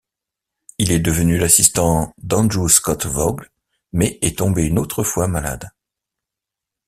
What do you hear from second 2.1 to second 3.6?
d'Andrew Scott Waugh,